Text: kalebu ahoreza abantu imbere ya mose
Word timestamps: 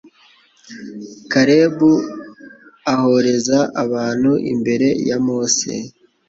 kalebu 1.31 1.91
ahoreza 2.93 3.59
abantu 3.83 4.31
imbere 4.51 4.87
ya 5.07 5.17
mose 5.25 5.71